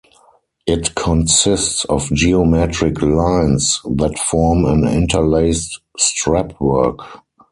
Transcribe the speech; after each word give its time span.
It 0.65 0.95
consists 0.95 1.85
of 1.85 2.09
geometric 2.11 3.03
lines 3.03 3.81
that 3.85 4.17
form 4.17 4.65
an 4.65 4.87
interlaced 4.87 5.79
strapwork. 5.95 7.03